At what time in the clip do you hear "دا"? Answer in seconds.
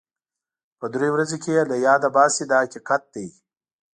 2.51-2.57